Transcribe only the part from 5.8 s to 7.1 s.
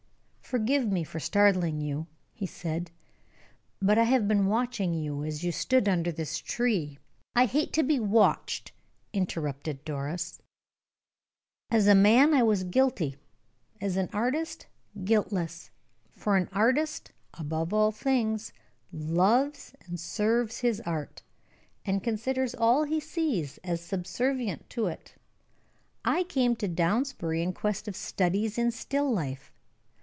under this tree"